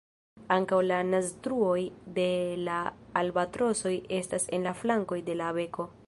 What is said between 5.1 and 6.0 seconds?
de la beko.